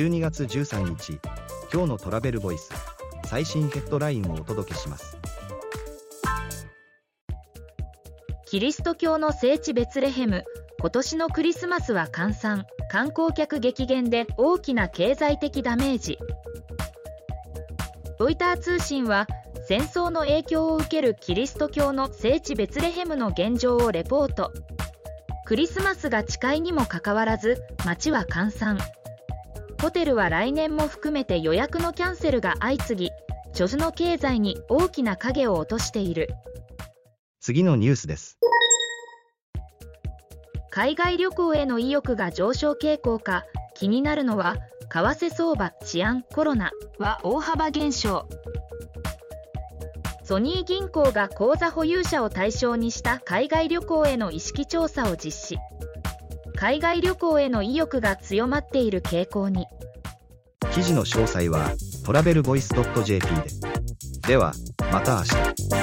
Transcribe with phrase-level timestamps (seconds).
[0.00, 1.20] 12月13日
[1.70, 2.72] 今日のトラベルボイス
[3.26, 5.18] 最新ヘッドラインをお届けします。
[8.46, 10.44] キリスト教の聖地ベツレヘム
[10.80, 16.18] 今年のクリスマスは閑散観光客激減で大きな経済的ダメージ。
[18.18, 19.26] ロイター通信は
[19.68, 24.50] 戦争の影響を受けるキリスト教の聖地ベツレヘムの現状をレポート。
[25.44, 28.78] クリスマスが近いにもかかわらず街は閑散。
[29.80, 33.10] ホテルは来年も含めて予約のキャンセルが相次ぎ
[33.52, 36.28] 著樹の経済に大きな影を落としている。
[37.40, 38.38] 次のニュースです。
[40.70, 44.56] 海外旅行への意欲が上昇傾向か気になるのは
[44.90, 48.28] 為替相場治安コロナは大幅減少。
[50.22, 55.58] ソニー銀行が口座保有者を対象にした海外旅行への意識調査を実施
[56.60, 59.66] 海外旅行への意欲が強まっている傾向に。
[60.74, 61.72] 記事の詳細は
[62.04, 64.28] トラベルボイス .jp で。
[64.28, 64.52] では
[64.92, 65.79] また明日。